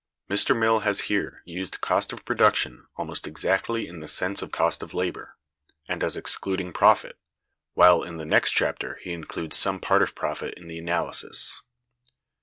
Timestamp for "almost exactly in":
2.95-3.99